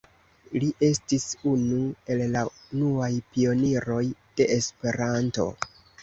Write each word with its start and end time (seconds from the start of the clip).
Li 0.61 0.67
estis 0.85 1.25
unu 1.49 1.81
el 2.13 2.23
la 2.35 2.41
unuaj 2.53 3.09
pioniroj 3.35 3.99
de 4.41 4.47
Esperanto. 4.57 5.47